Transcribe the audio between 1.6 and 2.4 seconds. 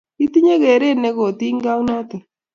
ak notok